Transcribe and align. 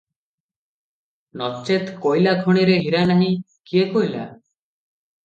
ନଚେତ୍ 1.41 1.91
କୋଇଲା 2.05 2.33
ଖଣିରେ 2.47 2.79
ହୀରା 2.87 3.03
ନାହିଁ 3.13 3.29
କିଏ 3.73 3.85
କହିଲା? 3.93 4.25